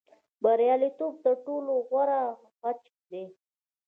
[0.43, 2.19] بریالیتوب تر ټولو غوره
[2.61, 3.23] غچ دی.